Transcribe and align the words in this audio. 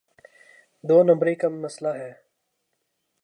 دو 0.83 1.03
نمبری 1.03 1.35
کا 1.35 1.49
مسئلہ 1.49 1.87
ہے۔ 1.87 2.11